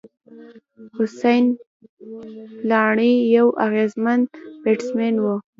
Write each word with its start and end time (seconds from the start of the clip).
حسېن 0.97 1.43
بلاڼي 2.61 3.13
یو 3.35 3.47
اغېزمن 3.65 4.19
بېټسمېن 4.63 5.15
وو. 5.23 5.35